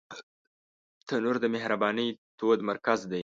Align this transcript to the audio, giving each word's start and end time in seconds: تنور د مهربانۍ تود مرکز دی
تنور 1.07 1.35
د 1.41 1.45
مهربانۍ 1.55 2.09
تود 2.37 2.59
مرکز 2.69 2.99
دی 3.11 3.19